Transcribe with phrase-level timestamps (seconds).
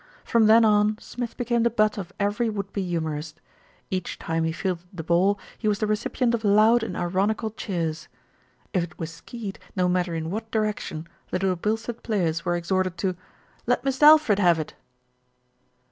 [0.23, 3.39] From then on Smith became the butt of every would be humourist.
[3.91, 8.07] Each time he fielded the ball, he was the recipient of loud and ironical cheers.
[8.73, 12.97] If it were skied, no matter in what direction, the Little Bilstead players were exhorted
[12.97, 13.15] to
[13.67, 14.73] "Let Mist' Alfred have it."